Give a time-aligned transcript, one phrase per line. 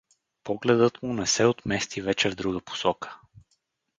[0.43, 3.19] Погледът му не се отмести вече в друга посока.